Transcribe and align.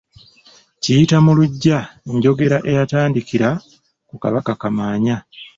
Kiyiyta 0.81 1.17
mu 1.25 1.31
luggya 1.37 1.79
njogera 2.15 2.57
eyatandikira 2.71 3.49
ku 4.09 4.15
Kabaka 4.21 4.51
Kamaanya. 4.61 5.17